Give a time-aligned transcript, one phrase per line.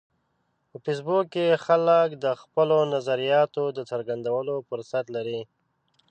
[0.69, 5.41] په فېسبوک کې خلک د خپلو نظریاتو د څرګندولو فرصت لري